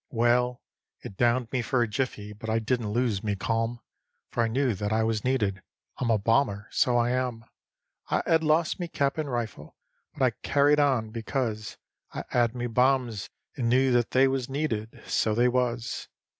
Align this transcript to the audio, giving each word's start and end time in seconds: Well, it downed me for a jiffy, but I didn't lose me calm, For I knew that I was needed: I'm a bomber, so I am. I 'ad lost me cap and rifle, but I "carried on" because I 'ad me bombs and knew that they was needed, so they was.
Well, 0.09 0.63
it 1.03 1.15
downed 1.15 1.51
me 1.51 1.61
for 1.61 1.83
a 1.83 1.87
jiffy, 1.87 2.33
but 2.33 2.49
I 2.49 2.57
didn't 2.57 2.89
lose 2.89 3.23
me 3.23 3.35
calm, 3.35 3.81
For 4.31 4.41
I 4.41 4.47
knew 4.47 4.73
that 4.73 4.91
I 4.91 5.03
was 5.03 5.23
needed: 5.23 5.61
I'm 5.97 6.09
a 6.09 6.17
bomber, 6.17 6.67
so 6.71 6.97
I 6.97 7.11
am. 7.11 7.45
I 8.09 8.23
'ad 8.25 8.41
lost 8.43 8.79
me 8.79 8.87
cap 8.87 9.19
and 9.19 9.31
rifle, 9.31 9.75
but 10.17 10.23
I 10.23 10.31
"carried 10.41 10.79
on" 10.79 11.11
because 11.11 11.77
I 12.11 12.23
'ad 12.31 12.55
me 12.55 12.65
bombs 12.65 13.29
and 13.55 13.69
knew 13.69 13.91
that 13.91 14.09
they 14.09 14.27
was 14.27 14.49
needed, 14.49 14.99
so 15.05 15.35
they 15.35 15.47
was. 15.47 16.07